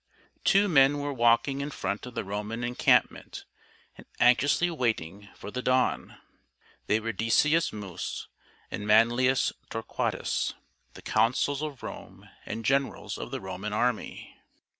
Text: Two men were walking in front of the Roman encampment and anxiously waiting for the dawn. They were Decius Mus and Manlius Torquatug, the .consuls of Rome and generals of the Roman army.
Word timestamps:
Two 0.43 0.67
men 0.67 0.97
were 0.97 1.13
walking 1.13 1.61
in 1.61 1.69
front 1.69 2.07
of 2.07 2.15
the 2.15 2.23
Roman 2.23 2.63
encampment 2.63 3.45
and 3.95 4.07
anxiously 4.19 4.71
waiting 4.71 5.29
for 5.35 5.51
the 5.51 5.61
dawn. 5.61 6.17
They 6.87 6.99
were 6.99 7.11
Decius 7.11 7.71
Mus 7.71 8.27
and 8.71 8.87
Manlius 8.87 9.53
Torquatug, 9.69 10.55
the 10.95 11.03
.consuls 11.03 11.61
of 11.61 11.83
Rome 11.83 12.27
and 12.47 12.65
generals 12.65 13.19
of 13.19 13.29
the 13.29 13.39
Roman 13.39 13.73
army. 13.73 14.35